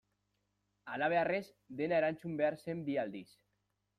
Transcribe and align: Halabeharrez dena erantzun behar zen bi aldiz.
Halabeharrez 0.93 1.43
dena 1.81 2.01
erantzun 2.03 2.35
behar 2.41 2.57
zen 2.65 2.83
bi 2.87 2.99
aldiz. 3.05 3.29